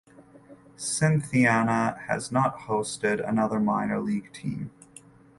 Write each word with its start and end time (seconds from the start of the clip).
Cynthiana 0.77 1.95
has 2.07 2.31
not 2.31 2.61
hosted 2.61 3.19
another 3.23 3.59
minor 3.59 3.99
league 3.99 4.33
team. 4.33 4.71